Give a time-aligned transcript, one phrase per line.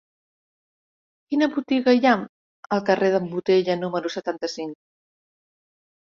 [1.33, 2.13] Quina botiga hi ha
[2.77, 4.73] al carrer d'en Botella número setanta-cinc?